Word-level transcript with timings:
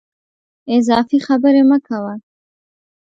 اضافي 0.75 1.17
خبري 1.27 1.61
مه 1.69 1.77
کوه! 1.87 2.13